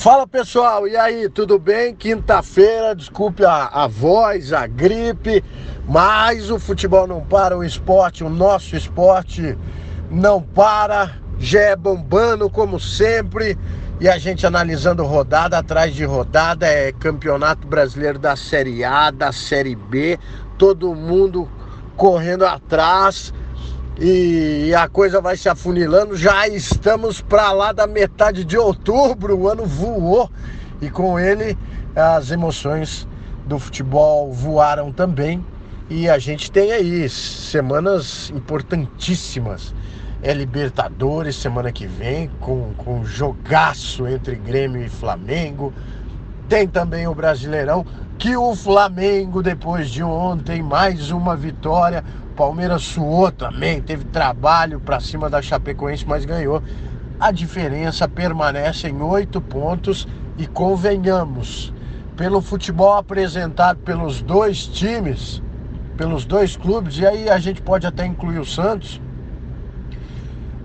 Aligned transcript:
Fala 0.00 0.26
pessoal, 0.26 0.88
e 0.88 0.96
aí, 0.96 1.28
tudo 1.28 1.58
bem? 1.58 1.94
Quinta-feira, 1.94 2.94
desculpe 2.94 3.44
a, 3.44 3.66
a 3.66 3.86
voz, 3.86 4.50
a 4.50 4.66
gripe, 4.66 5.44
mas 5.86 6.50
o 6.50 6.58
futebol 6.58 7.06
não 7.06 7.20
para, 7.20 7.54
o 7.54 7.62
esporte, 7.62 8.24
o 8.24 8.30
nosso 8.30 8.74
esporte 8.74 9.58
não 10.10 10.40
para, 10.40 11.18
já 11.38 11.60
é 11.60 11.76
bombando 11.76 12.48
como 12.48 12.80
sempre, 12.80 13.58
e 14.00 14.08
a 14.08 14.16
gente 14.16 14.46
analisando 14.46 15.04
rodada 15.04 15.58
atrás 15.58 15.94
de 15.94 16.02
rodada, 16.02 16.66
é 16.66 16.92
campeonato 16.92 17.66
brasileiro 17.66 18.18
da 18.18 18.34
Série 18.36 18.82
A, 18.82 19.10
da 19.10 19.32
Série 19.32 19.76
B, 19.76 20.18
todo 20.56 20.94
mundo 20.94 21.46
correndo 21.94 22.46
atrás 22.46 23.34
e 24.00 24.74
a 24.74 24.88
coisa 24.88 25.20
vai 25.20 25.36
se 25.36 25.46
afunilando. 25.46 26.16
Já 26.16 26.48
estamos 26.48 27.20
para 27.20 27.52
lá 27.52 27.70
da 27.70 27.86
metade 27.86 28.44
de 28.44 28.56
outubro, 28.56 29.36
o 29.36 29.46
ano 29.46 29.66
voou 29.66 30.30
e 30.80 30.88
com 30.88 31.18
ele 31.18 31.56
as 31.94 32.30
emoções 32.30 33.06
do 33.46 33.58
futebol 33.58 34.32
voaram 34.32 34.90
também. 34.90 35.44
E 35.90 36.08
a 36.08 36.18
gente 36.18 36.50
tem 36.50 36.72
aí 36.72 37.08
semanas 37.10 38.30
importantíssimas. 38.30 39.74
É 40.22 40.32
Libertadores 40.32 41.36
semana 41.36 41.70
que 41.70 41.86
vem, 41.86 42.30
com, 42.40 42.72
com 42.78 43.04
jogaço 43.04 44.06
entre 44.06 44.36
Grêmio 44.36 44.82
e 44.82 44.88
Flamengo. 44.88 45.74
Tem 46.48 46.66
também 46.66 47.06
o 47.06 47.14
Brasileirão, 47.14 47.84
que 48.20 48.36
o 48.36 48.54
Flamengo, 48.54 49.42
depois 49.42 49.88
de 49.88 50.02
ontem, 50.02 50.62
mais 50.62 51.10
uma 51.10 51.34
vitória. 51.34 52.04
Palmeiras 52.36 52.82
suou 52.82 53.32
também, 53.32 53.80
teve 53.80 54.04
trabalho 54.04 54.78
para 54.78 55.00
cima 55.00 55.30
da 55.30 55.40
Chapecoense, 55.40 56.06
mas 56.06 56.26
ganhou. 56.26 56.62
A 57.18 57.32
diferença 57.32 58.06
permanece 58.06 58.88
em 58.88 59.00
oito 59.00 59.40
pontos 59.40 60.06
e 60.36 60.46
convenhamos, 60.46 61.72
pelo 62.14 62.42
futebol 62.42 62.92
apresentado 62.92 63.78
pelos 63.78 64.20
dois 64.20 64.66
times, 64.66 65.42
pelos 65.96 66.26
dois 66.26 66.54
clubes, 66.56 66.98
e 66.98 67.06
aí 67.06 67.30
a 67.30 67.38
gente 67.38 67.62
pode 67.62 67.86
até 67.86 68.04
incluir 68.04 68.38
o 68.38 68.44
Santos, 68.44 69.00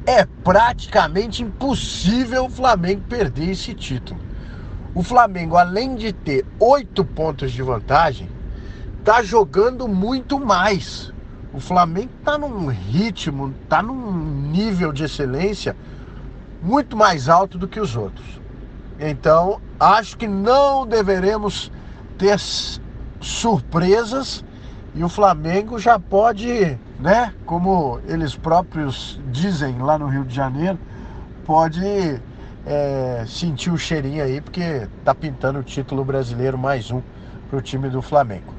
é 0.06 0.26
praticamente 0.44 1.42
impossível 1.42 2.48
o 2.48 2.50
Flamengo 2.50 3.04
perder 3.08 3.52
esse 3.52 3.74
título. 3.74 4.25
O 4.96 5.04
Flamengo, 5.04 5.58
além 5.58 5.94
de 5.94 6.14
ter 6.14 6.46
oito 6.58 7.04
pontos 7.04 7.52
de 7.52 7.62
vantagem, 7.62 8.30
tá 9.04 9.22
jogando 9.22 9.90
muito 9.90 10.40
mais. 10.40 11.14
O 11.54 11.60
Flamengo 11.60 12.12
tá 12.24 12.38
num 12.38 12.68
ritmo, 12.68 13.54
tá 13.68 13.84
num 13.84 14.10
nível 14.52 14.94
de 14.94 15.04
excelência 15.04 15.76
muito 16.64 16.96
mais 16.96 17.28
alto 17.28 17.58
do 17.58 17.68
que 17.68 17.78
os 17.78 17.98
outros. 17.98 18.40
Então, 18.98 19.60
acho 19.78 20.18
que 20.18 20.30
não 20.30 20.88
deveremos 20.88 21.70
ter 22.18 22.40
surpresas 23.20 24.46
e 24.96 25.04
o 25.04 25.10
Flamengo 25.10 25.78
já 25.78 26.00
pode, 26.00 26.80
né, 26.98 27.34
como 27.46 28.00
eles 28.08 28.34
próprios 28.38 29.20
dizem 29.30 29.78
lá 29.80 30.00
no 30.00 30.08
Rio 30.08 30.24
de 30.24 30.34
Janeiro, 30.34 30.80
pode 31.46 31.82
é, 32.66 33.24
sentir 33.28 33.70
o 33.70 33.78
cheirinho 33.78 34.24
aí, 34.24 34.42
porque 34.42 34.88
tá 35.04 35.14
pintando 35.14 35.60
o 35.60 35.64
título 35.64 36.04
brasileiro 36.04 36.58
mais 36.58 36.90
um 36.90 37.02
para 37.50 37.60
o 37.60 37.62
time 37.62 37.90
do 37.90 38.02
Flamengo. 38.02 38.54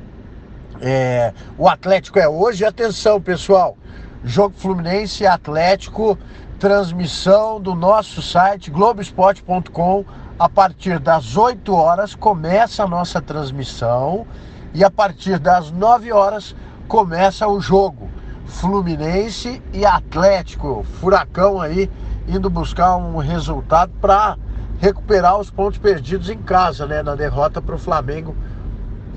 É, 0.81 1.33
o 1.59 1.69
Atlético 1.69 2.19
é 2.19 2.29
hoje, 2.29 2.65
atenção 2.65 3.21
pessoal, 3.21 3.77
jogo 4.23 4.55
Fluminense 4.57 5.27
Atlético, 5.27 6.19
transmissão 6.59 7.61
do 7.61 7.75
nosso 7.75 8.23
site 8.23 8.71
globesport.com. 8.71 10.05
A 10.39 10.51
partir 10.51 10.99
das 10.99 11.35
8 11.35 11.75
horas 11.75 12.15
começa 12.15 12.85
a 12.85 12.87
nossa 12.87 13.23
transmissão 13.23 14.27
e 14.75 14.85
a 14.85 14.91
partir 14.91 15.39
das 15.39 15.71
9 15.71 16.13
horas 16.13 16.55
começa 16.87 17.49
o 17.49 17.59
jogo. 17.59 18.11
Fluminense 18.45 19.63
e 19.73 19.87
Atlético, 19.87 20.85
furacão 21.01 21.59
aí 21.59 21.91
indo 22.27 22.51
buscar 22.51 22.97
um 22.97 23.19
resultado 23.19 23.93
para 24.01 24.37
recuperar 24.79 25.39
os 25.39 25.51
pontos 25.51 25.79
perdidos 25.79 26.29
em 26.29 26.39
casa, 26.39 26.87
né, 26.87 27.03
na 27.03 27.15
derrota 27.15 27.63
para 27.63 27.75
o 27.75 27.79
Flamengo 27.79 28.37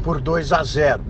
por 0.04 0.22
2 0.22 0.54
a 0.54 0.64
0. 0.64 1.02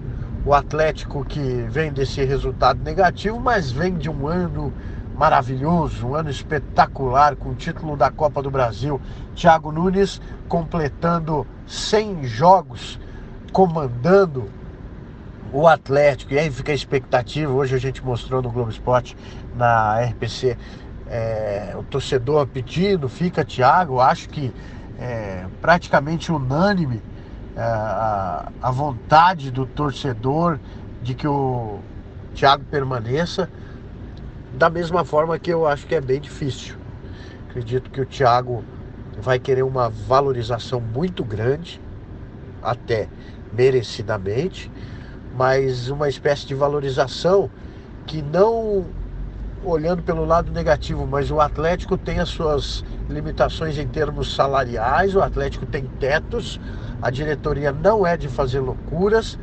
O 0.45 0.53
Atlético 0.53 1.23
que 1.25 1.67
vem 1.69 1.91
desse 1.91 2.23
resultado 2.23 2.81
negativo, 2.83 3.39
mas 3.39 3.71
vem 3.71 3.97
de 3.97 4.09
um 4.09 4.27
ano 4.27 4.73
maravilhoso, 5.15 6.07
um 6.07 6.15
ano 6.15 6.29
espetacular 6.29 7.35
com 7.35 7.49
o 7.49 7.55
título 7.55 7.97
da 7.97 8.09
Copa 8.09 8.41
do 8.41 8.49
Brasil. 8.49 9.01
Thiago 9.35 9.71
Nunes 9.71 10.21
completando 10.47 11.45
100 11.67 12.23
jogos, 12.23 12.97
comandando 13.51 14.49
o 15.51 15.67
Atlético. 15.67 16.33
E 16.33 16.39
aí 16.39 16.49
fica 16.49 16.71
a 16.71 16.75
expectativa. 16.75 17.51
Hoje 17.51 17.75
a 17.75 17.79
gente 17.79 18.03
mostrou 18.03 18.41
no 18.41 18.49
Globo 18.49 18.69
Esporte, 18.69 19.16
na 19.55 19.99
RPC, 20.01 20.57
é, 21.09 21.74
o 21.75 21.84
torcedor 21.84 22.46
pedindo, 22.47 23.09
fica 23.09 23.44
Thiago, 23.44 24.00
acho 24.00 24.30
que 24.30 24.53
é, 25.00 25.46
praticamente 25.59 26.31
unânime 26.31 27.02
é, 27.56 27.62
a, 27.62 28.52
a, 28.62 28.72
vontade 28.72 29.50
do 29.50 29.66
torcedor 29.66 30.59
de 31.02 31.16
que 31.16 31.28
o 31.28 31.80
Thiago 32.36 32.64
permaneça, 32.66 33.50
da 34.53 34.70
mesma 34.70 35.03
forma 35.03 35.40
que 35.40 35.52
eu 35.52 35.66
acho 35.68 35.88
que 35.88 35.96
é 35.96 36.02
bem 36.02 36.20
difícil. 36.22 36.75
Acredito 37.50 37.90
que 37.90 38.02
o 38.02 38.06
Thiago 38.06 38.64
vai 39.20 39.40
querer 39.40 39.64
uma 39.64 39.90
valorização 39.90 40.80
muito 40.80 41.24
grande, 41.24 41.81
até 42.62 43.08
merecidamente, 43.52 44.72
mas 45.36 45.90
uma 45.90 46.08
espécie 46.08 46.46
de 46.46 46.53
valorização 46.53 47.50
que 48.06 48.22
não 48.22 48.86
olhando 49.64 50.02
pelo 50.02 50.25
lado 50.25 50.52
negativo, 50.52 51.06
mas 51.06 51.31
o 51.31 51.40
Atlético 51.40 51.97
tem 51.97 52.20
as 52.20 52.30
suas 52.30 52.84
limitações 53.09 53.78
em 53.78 53.88
termos 53.88 54.36
salariais, 54.36 55.16
o 55.16 55.22
Atlético 55.22 55.66
tem 55.66 55.86
tetos, 56.00 56.59
a 57.02 57.09
diretoria 57.09 57.72
não 57.72 58.06
é 58.06 58.16
de 58.16 58.28
fazer 58.28 58.59
loucuras, 58.59 59.38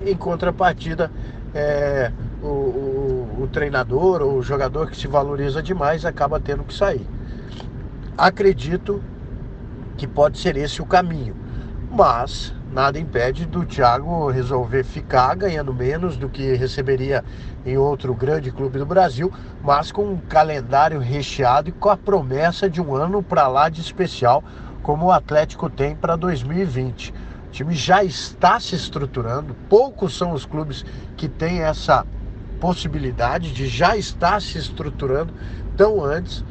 em 0.00 0.16
contrapartida, 0.16 1.10
é, 1.54 2.12
o, 2.42 2.46
o, 2.46 3.38
o 3.42 3.48
treinador 3.48 4.22
ou 4.22 4.38
o 4.38 4.42
jogador 4.42 4.90
que 4.90 4.96
se 4.96 5.08
valoriza 5.08 5.62
demais 5.62 6.04
acaba 6.04 6.38
tendo 6.38 6.64
que 6.64 6.74
sair. 6.74 7.06
Acredito 8.16 9.02
que 9.96 10.06
pode 10.06 10.38
ser 10.38 10.56
esse 10.56 10.80
o 10.80 10.86
caminho, 10.86 11.34
mas 11.90 12.54
nada 12.76 12.98
impede 12.98 13.46
do 13.46 13.64
Thiago 13.64 14.28
resolver 14.28 14.84
ficar 14.84 15.34
ganhando 15.34 15.72
menos 15.72 16.18
do 16.18 16.28
que 16.28 16.52
receberia 16.56 17.24
em 17.64 17.78
outro 17.78 18.12
grande 18.14 18.50
clube 18.50 18.78
do 18.78 18.84
Brasil, 18.84 19.32
mas 19.62 19.90
com 19.90 20.04
um 20.04 20.18
calendário 20.18 21.00
recheado 21.00 21.70
e 21.70 21.72
com 21.72 21.88
a 21.88 21.96
promessa 21.96 22.68
de 22.68 22.78
um 22.78 22.94
ano 22.94 23.22
para 23.22 23.48
lá 23.48 23.70
de 23.70 23.80
especial, 23.80 24.44
como 24.82 25.06
o 25.06 25.10
Atlético 25.10 25.70
tem 25.70 25.96
para 25.96 26.16
2020. 26.16 27.14
O 27.46 27.50
time 27.50 27.74
já 27.74 28.04
está 28.04 28.60
se 28.60 28.74
estruturando, 28.74 29.56
poucos 29.70 30.14
são 30.14 30.32
os 30.32 30.44
clubes 30.44 30.84
que 31.16 31.30
têm 31.30 31.62
essa 31.62 32.06
possibilidade 32.60 33.54
de 33.54 33.68
já 33.68 33.96
estar 33.96 34.38
se 34.42 34.58
estruturando 34.58 35.32
tão 35.78 36.04
antes 36.04 36.44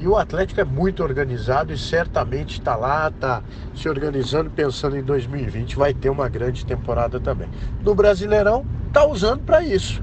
e 0.00 0.08
o 0.08 0.16
Atlético 0.16 0.60
é 0.60 0.64
muito 0.64 1.02
organizado 1.02 1.72
e 1.72 1.78
certamente 1.78 2.58
está 2.58 2.74
lá, 2.74 3.08
está 3.08 3.42
se 3.74 3.88
organizando, 3.88 4.50
pensando 4.50 4.96
em 4.96 5.02
2020, 5.02 5.76
vai 5.76 5.92
ter 5.92 6.08
uma 6.08 6.28
grande 6.28 6.64
temporada 6.64 7.20
também. 7.20 7.48
No 7.82 7.94
Brasileirão, 7.94 8.64
está 8.88 9.04
usando 9.04 9.42
para 9.42 9.62
isso. 9.62 10.02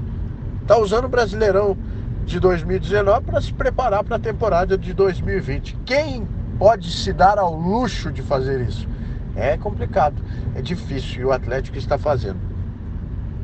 Está 0.62 0.78
usando 0.78 1.06
o 1.06 1.08
Brasileirão 1.08 1.76
de 2.24 2.38
2019 2.38 3.26
para 3.26 3.40
se 3.40 3.52
preparar 3.52 4.04
para 4.04 4.16
a 4.16 4.20
temporada 4.20 4.78
de 4.78 4.94
2020. 4.94 5.76
Quem 5.84 6.28
pode 6.58 6.92
se 6.92 7.12
dar 7.12 7.38
ao 7.38 7.54
luxo 7.54 8.12
de 8.12 8.22
fazer 8.22 8.60
isso? 8.60 8.86
É 9.34 9.56
complicado, 9.56 10.22
é 10.54 10.62
difícil 10.62 11.22
e 11.22 11.24
o 11.24 11.32
Atlético 11.32 11.76
está 11.76 11.98
fazendo. 11.98 12.38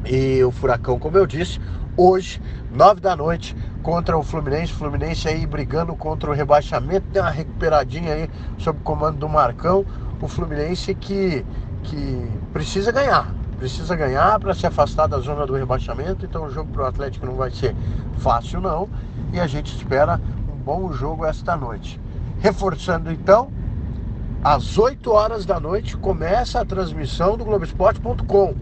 E 0.05 0.43
o 0.45 0.51
Furacão, 0.53 0.99
como 0.99 1.17
eu 1.17 1.27
disse, 1.27 1.59
hoje, 1.97 2.41
nove 2.71 3.01
da 3.01 3.17
noite, 3.17 3.57
contra 3.85 4.17
o 4.19 4.23
Fluminense. 4.23 4.73
Fluminense 4.73 5.29
aí 5.29 5.47
brigando 5.47 5.95
contra 5.95 6.29
o 6.29 6.33
rebaixamento, 6.33 7.07
tem 7.13 7.23
uma 7.23 7.31
recuperadinha 7.31 8.15
aí 8.15 8.31
sob 8.59 8.81
o 8.81 8.83
comando 8.83 9.19
do 9.19 9.29
Marcão. 9.29 9.85
O 10.21 10.27
Fluminense 10.27 10.95
que, 10.95 11.45
que 11.85 12.29
precisa 12.53 12.91
ganhar, 12.91 13.33
precisa 13.59 13.95
ganhar 13.95 14.41
para 14.41 14.55
se 14.55 14.67
afastar 14.67 15.07
da 15.07 15.19
zona 15.21 15.47
do 15.47 15.55
rebaixamento. 15.55 16.25
Então 16.25 16.47
o 16.47 16.51
jogo 16.51 16.73
para 16.73 16.83
o 16.83 16.87
Atlético 16.87 17.27
não 17.27 17.35
vai 17.35 17.51
ser 17.51 17.77
fácil 18.19 18.61
não. 18.61 18.89
E 19.33 19.39
a 19.39 19.47
gente 19.47 19.77
espera 19.77 20.19
um 20.51 20.57
bom 20.57 20.91
jogo 20.93 21.27
esta 21.27 21.55
noite. 21.55 22.01
Reforçando 22.41 23.13
então, 23.13 23.53
às 24.43 24.79
8 24.79 25.11
horas 25.11 25.45
da 25.45 25.61
noite 25.61 25.97
começa 25.97 26.59
a 26.61 26.65
transmissão 26.65 27.37
do 27.37 27.45
Globoesporte.com. 27.45 28.55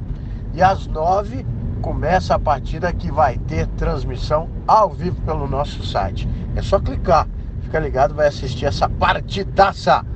E 0.52 0.60
às 0.60 0.86
9 0.88 1.46
começa 1.82 2.36
a 2.36 2.38
partida 2.38 2.92
que 2.92 3.10
vai 3.10 3.36
ter 3.36 3.66
transmissão 3.76 4.48
ao 4.66 4.88
vivo 4.88 5.20
pelo 5.22 5.48
nosso 5.48 5.84
site. 5.84 6.28
É 6.54 6.62
só 6.62 6.78
clicar, 6.78 7.26
fica 7.60 7.78
ligado, 7.80 8.14
vai 8.14 8.28
assistir 8.28 8.64
essa 8.64 8.88
partidaça. 8.88 10.06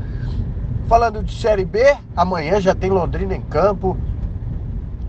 Falando 0.88 1.22
de 1.24 1.34
Série 1.34 1.64
B, 1.64 1.96
amanhã 2.16 2.60
já 2.60 2.72
tem 2.72 2.88
Londrina 2.88 3.34
em 3.34 3.42
campo. 3.42 3.98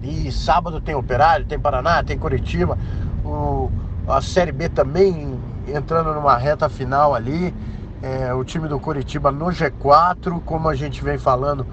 E 0.01 0.31
sábado 0.31 0.81
tem 0.81 0.95
Operário, 0.95 1.45
tem 1.45 1.59
Paraná, 1.59 2.03
tem 2.03 2.17
Curitiba. 2.17 2.77
O, 3.23 3.69
a 4.07 4.19
Série 4.19 4.51
B 4.51 4.67
também 4.67 5.39
entrando 5.67 6.13
numa 6.13 6.35
reta 6.37 6.67
final 6.67 7.13
ali. 7.13 7.53
É, 8.01 8.33
o 8.33 8.43
time 8.43 8.67
do 8.67 8.79
Curitiba 8.79 9.31
no 9.31 9.45
G4, 9.47 10.41
como 10.43 10.69
a 10.69 10.75
gente 10.75 11.03
vem 11.03 11.17
falando, 11.17 11.65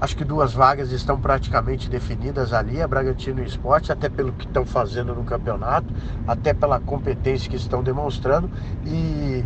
acho 0.00 0.16
que 0.16 0.24
duas 0.24 0.52
vagas 0.52 0.90
estão 0.92 1.20
praticamente 1.20 1.88
definidas 1.88 2.52
ali, 2.52 2.80
a 2.80 2.88
Bragantino 2.88 3.42
e 3.42 3.46
Esporte, 3.46 3.92
até 3.92 4.08
pelo 4.08 4.32
que 4.32 4.46
estão 4.46 4.64
fazendo 4.64 5.14
no 5.14 5.24
campeonato, 5.24 5.92
até 6.26 6.54
pela 6.54 6.80
competência 6.80 7.50
que 7.50 7.56
estão 7.56 7.82
demonstrando. 7.82 8.50
E, 8.86 9.44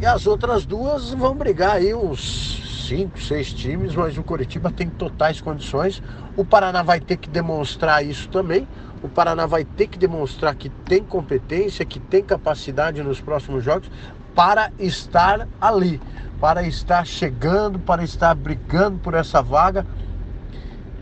e 0.00 0.06
as 0.06 0.26
outras 0.26 0.64
duas 0.64 1.10
vão 1.10 1.34
brigar 1.34 1.76
aí 1.76 1.92
uns 1.92 2.86
cinco, 2.86 3.20
seis 3.20 3.52
times, 3.52 3.94
mas 3.94 4.16
o 4.16 4.22
Curitiba 4.22 4.70
tem 4.70 4.88
totais 4.88 5.40
condições. 5.40 6.02
O 6.36 6.44
Paraná 6.44 6.82
vai 6.82 7.00
ter 7.00 7.16
que 7.16 7.28
demonstrar 7.28 8.04
isso 8.04 8.28
também. 8.28 8.68
O 9.02 9.08
Paraná 9.08 9.46
vai 9.46 9.64
ter 9.64 9.88
que 9.88 9.98
demonstrar 9.98 10.54
que 10.54 10.68
tem 10.68 11.02
competência, 11.02 11.84
que 11.84 11.98
tem 11.98 12.22
capacidade 12.22 13.02
nos 13.02 13.20
próximos 13.20 13.64
jogos 13.64 13.90
para 14.34 14.70
estar 14.78 15.48
ali, 15.60 16.00
para 16.40 16.62
estar 16.62 17.04
chegando, 17.04 17.78
para 17.78 18.04
estar 18.04 18.34
brigando 18.34 18.98
por 18.98 19.14
essa 19.14 19.42
vaga. 19.42 19.84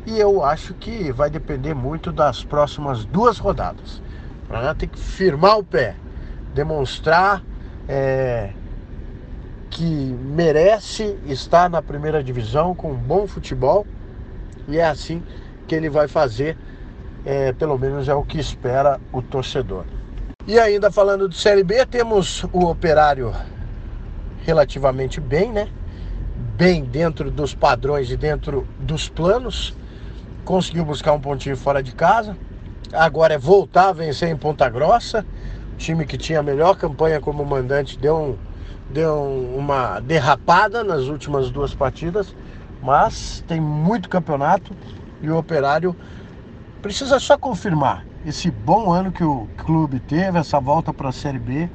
E 0.06 0.18
eu 0.18 0.42
acho 0.42 0.72
que 0.74 1.12
vai 1.12 1.28
depender 1.28 1.74
muito 1.74 2.10
das 2.10 2.42
próximas 2.42 3.04
duas 3.04 3.38
rodadas. 3.38 4.02
O 4.44 4.48
Paraná 4.48 4.74
tem 4.74 4.88
que 4.88 4.98
firmar 4.98 5.58
o 5.58 5.64
pé, 5.64 5.94
demonstrar 6.54 7.42
é, 7.86 8.50
que 9.68 9.84
merece 9.84 11.18
estar 11.26 11.68
na 11.68 11.82
primeira 11.82 12.24
divisão 12.24 12.74
com 12.74 12.92
um 12.92 12.96
bom 12.96 13.26
futebol. 13.26 13.86
E 14.66 14.78
é 14.78 14.84
assim 14.84 15.22
que 15.68 15.74
ele 15.74 15.90
vai 15.90 16.08
fazer 16.08 16.56
é, 17.24 17.52
pelo 17.52 17.78
menos 17.78 18.08
é 18.08 18.14
o 18.14 18.22
que 18.22 18.38
espera 18.38 19.00
o 19.12 19.20
torcedor. 19.20 19.84
E 20.46 20.58
ainda 20.58 20.90
falando 20.90 21.28
de 21.28 21.36
Série 21.36 21.62
B, 21.62 21.84
temos 21.86 22.44
o 22.52 22.64
Operário 22.64 23.32
relativamente 24.44 25.20
bem, 25.20 25.52
né? 25.52 25.68
Bem 26.56 26.82
dentro 26.84 27.30
dos 27.30 27.54
padrões 27.54 28.10
e 28.10 28.16
dentro 28.16 28.66
dos 28.78 29.08
planos. 29.08 29.76
Conseguiu 30.44 30.84
buscar 30.84 31.12
um 31.12 31.20
pontinho 31.20 31.56
fora 31.56 31.82
de 31.82 31.92
casa. 31.92 32.36
Agora 32.92 33.34
é 33.34 33.38
voltar 33.38 33.88
a 33.88 33.92
vencer 33.92 34.28
em 34.28 34.36
Ponta 34.36 34.68
Grossa. 34.68 35.24
O 35.74 35.76
time 35.76 36.04
que 36.04 36.18
tinha 36.18 36.40
a 36.40 36.42
melhor 36.42 36.76
campanha 36.76 37.20
como 37.20 37.44
mandante 37.44 37.98
deu, 37.98 38.16
um, 38.16 38.36
deu 38.90 39.22
uma 39.56 40.00
derrapada 40.00 40.82
nas 40.82 41.04
últimas 41.04 41.50
duas 41.50 41.74
partidas. 41.74 42.34
Mas 42.82 43.44
tem 43.46 43.60
muito 43.60 44.08
campeonato 44.08 44.74
e 45.22 45.30
o 45.30 45.36
Operário 45.36 45.94
Precisa 46.82 47.20
só 47.20 47.36
confirmar 47.36 48.06
esse 48.24 48.50
bom 48.50 48.90
ano 48.90 49.12
que 49.12 49.22
o 49.22 49.46
clube 49.58 50.00
teve, 50.00 50.38
essa 50.38 50.58
volta 50.58 50.94
para 50.94 51.10
a 51.10 51.12
Série 51.12 51.38
B, 51.38 51.68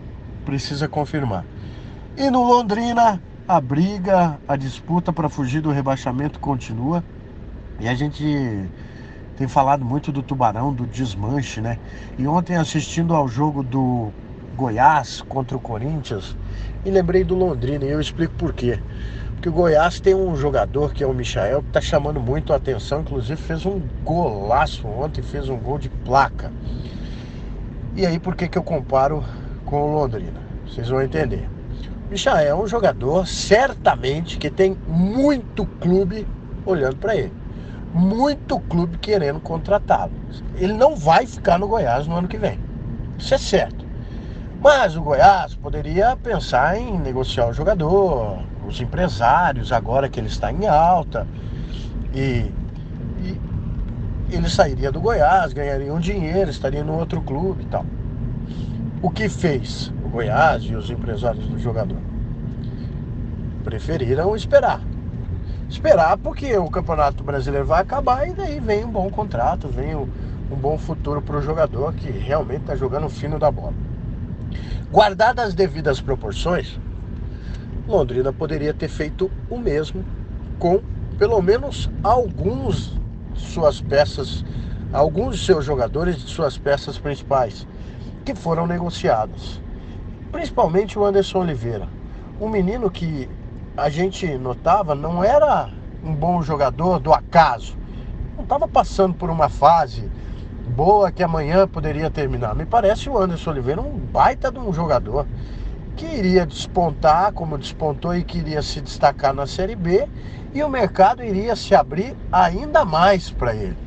precisa 0.43 0.87
confirmar. 0.87 1.45
E 2.17 2.31
no 2.31 2.41
Londrina, 2.43 3.21
a 3.47 3.61
briga, 3.61 4.39
a 4.47 4.55
disputa 4.55 5.13
para 5.13 5.29
fugir 5.29 5.61
do 5.61 5.69
rebaixamento 5.69 6.39
continua. 6.39 7.03
E 7.79 7.87
a 7.87 7.93
gente 7.93 8.67
tem 9.37 9.47
falado 9.47 9.85
muito 9.85 10.11
do 10.11 10.23
Tubarão, 10.23 10.73
do 10.73 10.87
desmanche, 10.87 11.61
né? 11.61 11.77
E 12.17 12.25
ontem 12.25 12.55
assistindo 12.55 13.13
ao 13.13 13.27
jogo 13.27 13.61
do 13.61 14.11
Goiás 14.55 15.21
contra 15.29 15.55
o 15.55 15.59
Corinthians, 15.59 16.35
e 16.83 16.89
lembrei 16.89 17.23
do 17.23 17.35
Londrina, 17.35 17.85
e 17.85 17.89
eu 17.89 18.01
explico 18.01 18.33
por 18.35 18.53
quê 18.53 18.79
que 19.41 19.49
o 19.49 19.51
Goiás 19.51 19.99
tem 19.99 20.15
um 20.15 20.35
jogador 20.35 20.93
que 20.93 21.03
é 21.03 21.07
o 21.07 21.13
Michael, 21.13 21.61
que 21.61 21.67
está 21.67 21.81
chamando 21.81 22.19
muito 22.19 22.51
a 22.51 22.55
atenção, 22.55 23.01
inclusive 23.01 23.41
fez 23.41 23.65
um 23.65 23.81
golaço 24.03 24.87
ontem, 24.87 25.21
fez 25.21 25.49
um 25.49 25.57
gol 25.57 25.77
de 25.77 25.89
placa. 25.89 26.51
E 27.95 28.05
aí 28.05 28.19
por 28.19 28.35
que, 28.35 28.47
que 28.47 28.57
eu 28.57 28.63
comparo 28.63 29.23
com 29.65 29.81
o 29.81 29.95
Londrina? 29.95 30.41
Vocês 30.67 30.89
vão 30.89 31.01
entender. 31.01 31.47
Michael 32.09 32.47
é 32.47 32.55
um 32.55 32.67
jogador, 32.67 33.27
certamente, 33.27 34.37
que 34.37 34.49
tem 34.49 34.77
muito 34.87 35.65
clube 35.79 36.27
olhando 36.65 36.97
para 36.97 37.15
ele. 37.15 37.33
Muito 37.93 38.59
clube 38.59 38.97
querendo 38.97 39.39
contratá-lo. 39.39 40.11
Ele 40.55 40.73
não 40.73 40.95
vai 40.95 41.25
ficar 41.25 41.57
no 41.57 41.67
Goiás 41.67 42.07
no 42.07 42.15
ano 42.15 42.27
que 42.27 42.37
vem. 42.37 42.59
Isso 43.17 43.33
é 43.33 43.37
certo. 43.37 43.85
Mas 44.61 44.95
o 44.95 45.01
Goiás 45.01 45.55
poderia 45.55 46.15
pensar 46.17 46.77
em 46.77 46.97
negociar 46.99 47.47
o 47.47 47.53
jogador, 47.53 48.39
os 48.67 48.79
empresários, 48.81 49.71
agora 49.71 50.09
que 50.09 50.19
ele 50.19 50.27
está 50.27 50.51
em 50.51 50.67
alta, 50.67 51.27
e, 52.13 52.51
e 53.19 53.39
ele 54.29 54.49
sairia 54.49 54.91
do 54.91 54.99
Goiás, 54.99 55.53
ganharia 55.53 55.93
um 55.93 55.99
dinheiro, 55.99 56.49
estaria 56.49 56.83
no 56.83 56.97
outro 56.97 57.21
clube 57.21 57.63
e 57.63 57.65
tal. 57.67 57.85
O 59.01 59.09
que 59.09 59.29
fez 59.29 59.93
o 60.03 60.09
Goiás 60.09 60.63
e 60.63 60.75
os 60.75 60.89
empresários 60.89 61.47
do 61.47 61.59
jogador? 61.59 61.99
Preferiram 63.63 64.35
esperar. 64.35 64.81
Esperar 65.69 66.17
porque 66.17 66.55
o 66.57 66.69
Campeonato 66.69 67.23
Brasileiro 67.23 67.65
vai 67.65 67.81
acabar 67.81 68.27
e 68.27 68.33
daí 68.33 68.59
vem 68.59 68.85
um 68.85 68.91
bom 68.91 69.09
contrato, 69.09 69.67
vem 69.67 69.95
um, 69.95 70.07
um 70.51 70.55
bom 70.55 70.77
futuro 70.77 71.21
para 71.21 71.37
o 71.37 71.41
jogador 71.41 71.93
que 71.93 72.09
realmente 72.09 72.61
está 72.61 72.75
jogando 72.75 73.09
fino 73.09 73.39
da 73.39 73.51
bola. 73.51 73.73
Guardadas 74.91 75.47
as 75.47 75.53
devidas 75.53 75.99
proporções, 75.99 76.79
Londrina 77.87 78.33
poderia 78.33 78.73
ter 78.73 78.87
feito 78.87 79.29
o 79.49 79.57
mesmo 79.57 80.03
com 80.57 80.81
pelo 81.17 81.41
menos 81.41 81.89
alguns 82.03 82.99
de 83.33 83.39
suas 83.39 83.79
peças, 83.79 84.43
alguns 84.91 85.37
de 85.37 85.45
seus 85.45 85.63
jogadores 85.63 86.17
de 86.17 86.29
suas 86.29 86.57
peças 86.57 86.97
principais 86.97 87.67
que 88.23 88.33
foram 88.33 88.65
negociados. 88.65 89.61
Principalmente 90.31 90.97
o 90.97 91.05
Anderson 91.05 91.39
Oliveira, 91.39 91.87
um 92.41 92.49
menino 92.49 92.89
que 92.89 93.29
a 93.77 93.89
gente 93.89 94.37
notava 94.37 94.95
não 94.95 95.23
era 95.23 95.69
um 96.03 96.13
bom 96.13 96.41
jogador 96.41 96.99
do 96.99 97.13
acaso, 97.13 97.77
não 98.35 98.43
estava 98.43 98.67
passando 98.67 99.13
por 99.13 99.29
uma 99.29 99.47
fase 99.47 100.09
boa 100.75 101.11
que 101.11 101.23
amanhã 101.23 101.67
poderia 101.67 102.09
terminar. 102.09 102.55
Me 102.55 102.65
parece 102.65 103.09
o 103.09 103.17
Anderson 103.17 103.51
Oliveira 103.51 103.81
um 103.81 103.97
baita 103.97 104.51
de 104.51 104.59
um 104.59 104.73
jogador 104.73 105.25
que 105.95 106.05
iria 106.05 106.45
despontar, 106.45 107.31
como 107.31 107.57
despontou 107.57 108.15
e 108.15 108.23
queria 108.23 108.61
se 108.61 108.81
destacar 108.81 109.33
na 109.33 109.47
Série 109.47 109.75
B, 109.75 110.07
e 110.53 110.63
o 110.63 110.69
mercado 110.69 111.23
iria 111.23 111.55
se 111.55 111.73
abrir 111.73 112.15
ainda 112.31 112.85
mais 112.85 113.29
para 113.29 113.55
ele. 113.55 113.77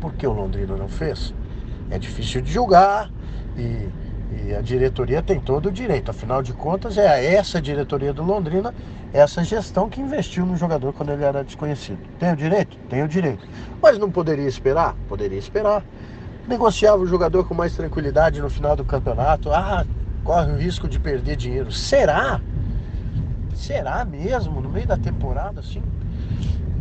Por 0.00 0.12
que 0.14 0.26
o 0.26 0.32
Londrina 0.32 0.76
não 0.76 0.88
fez? 0.88 1.34
É 1.90 1.98
difícil 1.98 2.40
de 2.40 2.52
julgar 2.52 3.10
e, 3.56 3.88
e, 4.46 4.54
a 4.54 4.60
diretoria 4.60 5.22
tem 5.22 5.40
todo 5.40 5.66
o 5.66 5.72
direito. 5.72 6.10
Afinal 6.10 6.42
de 6.42 6.52
contas, 6.52 6.96
é 6.96 7.34
essa 7.34 7.60
diretoria 7.60 8.12
do 8.12 8.22
Londrina, 8.22 8.74
essa 9.12 9.44
gestão 9.44 9.88
que 9.88 10.00
investiu 10.00 10.46
no 10.46 10.56
jogador 10.56 10.92
quando 10.92 11.10
ele 11.10 11.24
era 11.24 11.44
desconhecido. 11.44 11.98
Tem 12.18 12.32
o 12.32 12.36
direito? 12.36 12.76
Tem 12.88 13.02
o 13.02 13.08
direito. 13.08 13.46
Mas 13.82 13.98
não 13.98 14.10
poderia 14.10 14.48
esperar? 14.48 14.94
Poderia 15.08 15.38
esperar. 15.38 15.84
Negociava 16.48 17.02
o 17.02 17.06
jogador 17.06 17.44
com 17.46 17.54
mais 17.54 17.74
tranquilidade 17.74 18.40
no 18.40 18.48
final 18.48 18.76
do 18.76 18.84
campeonato. 18.84 19.50
Ah, 19.52 19.84
corre 20.24 20.52
o 20.52 20.56
risco 20.56 20.88
de 20.88 20.98
perder 20.98 21.36
dinheiro. 21.36 21.72
Será? 21.72 22.40
Será 23.54 24.04
mesmo? 24.04 24.60
No 24.60 24.68
meio 24.68 24.86
da 24.86 24.96
temporada, 24.96 25.60
assim? 25.60 25.82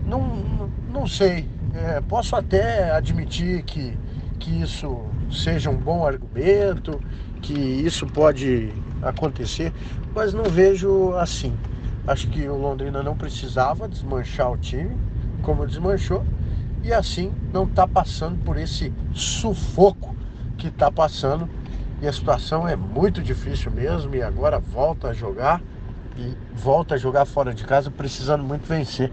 Não, 0.05 0.69
não, 0.91 1.07
sei. 1.07 1.47
É, 1.73 2.01
posso 2.01 2.35
até 2.35 2.91
admitir 2.91 3.63
que, 3.63 3.97
que 4.39 4.61
isso 4.61 5.05
seja 5.31 5.69
um 5.69 5.77
bom 5.77 6.05
argumento, 6.05 6.99
que 7.41 7.53
isso 7.53 8.05
pode 8.07 8.73
acontecer, 9.01 9.71
mas 10.13 10.33
não 10.33 10.45
vejo 10.45 11.13
assim. 11.13 11.53
Acho 12.07 12.27
que 12.29 12.47
o 12.47 12.55
Londrina 12.55 13.03
não 13.03 13.15
precisava 13.15 13.87
desmanchar 13.87 14.51
o 14.51 14.57
time, 14.57 14.97
como 15.43 15.65
desmanchou, 15.67 16.25
e 16.83 16.91
assim 16.91 17.31
não 17.53 17.65
está 17.65 17.87
passando 17.87 18.43
por 18.43 18.57
esse 18.57 18.91
sufoco 19.13 20.15
que 20.57 20.67
está 20.67 20.91
passando 20.91 21.47
e 22.01 22.07
a 22.07 22.13
situação 22.13 22.67
é 22.67 22.75
muito 22.75 23.21
difícil 23.21 23.71
mesmo. 23.71 24.15
E 24.15 24.21
agora 24.21 24.59
volta 24.59 25.09
a 25.09 25.13
jogar 25.13 25.61
e 26.17 26.35
volta 26.53 26.95
a 26.95 26.97
jogar 26.97 27.25
fora 27.25 27.53
de 27.53 27.63
casa, 27.63 27.91
precisando 27.91 28.43
muito 28.43 28.67
vencer. 28.67 29.11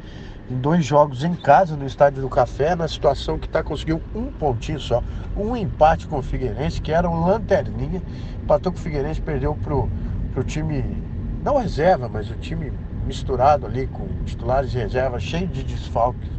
Em 0.48 0.56
dois 0.56 0.84
jogos 0.84 1.24
em 1.24 1.34
casa, 1.34 1.76
no 1.76 1.86
Estádio 1.86 2.22
do 2.22 2.28
Café, 2.28 2.76
na 2.76 2.86
situação 2.86 3.38
que 3.38 3.46
está 3.46 3.62
conseguiu 3.64 4.00
um 4.14 4.26
pontinho 4.26 4.78
só, 4.78 5.02
um 5.36 5.56
empate 5.56 6.06
com 6.06 6.18
o 6.18 6.22
Figueirense, 6.22 6.80
que 6.80 6.92
era 6.92 7.08
um 7.10 7.26
lanterninha, 7.26 8.00
empatou 8.42 8.70
com 8.70 8.78
o 8.78 8.80
Figueirense, 8.80 9.20
perdeu 9.20 9.56
pro, 9.56 9.88
pro 10.32 10.44
time, 10.44 11.02
não 11.42 11.58
reserva, 11.58 12.08
mas 12.08 12.30
o 12.30 12.34
time 12.34 12.72
misturado 13.04 13.66
ali 13.66 13.88
com 13.88 14.06
titulares 14.24 14.70
de 14.70 14.78
reserva, 14.78 15.18
cheio 15.18 15.48
de 15.48 15.64
desfalques 15.64 16.30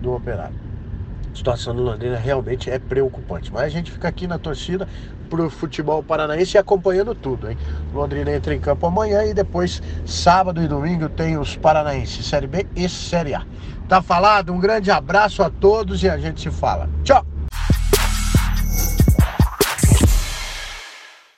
do 0.00 0.12
Operário. 0.12 0.71
A 1.32 1.36
situação 1.36 1.74
do 1.74 1.82
Londrina 1.82 2.16
realmente 2.16 2.70
é 2.70 2.78
preocupante. 2.78 3.52
Mas 3.52 3.64
a 3.64 3.68
gente 3.68 3.90
fica 3.90 4.06
aqui 4.06 4.26
na 4.26 4.38
torcida 4.38 4.86
pro 5.30 5.48
futebol 5.48 6.02
paranaense 6.02 6.56
e 6.56 6.58
acompanhando 6.58 7.14
tudo, 7.14 7.50
hein? 7.50 7.56
Londrina 7.92 8.30
entra 8.30 8.54
em 8.54 8.60
campo 8.60 8.86
amanhã 8.86 9.24
e 9.24 9.32
depois, 9.32 9.82
sábado 10.04 10.62
e 10.62 10.68
domingo, 10.68 11.08
tem 11.08 11.38
os 11.38 11.56
paranaenses, 11.56 12.26
Série 12.26 12.46
B 12.46 12.66
e 12.76 12.86
Série 12.88 13.34
A. 13.34 13.46
Tá 13.88 14.02
falado? 14.02 14.52
Um 14.52 14.60
grande 14.60 14.90
abraço 14.90 15.42
a 15.42 15.48
todos 15.48 16.02
e 16.02 16.08
a 16.08 16.18
gente 16.18 16.40
se 16.40 16.50
fala. 16.50 16.88
Tchau! 17.02 17.31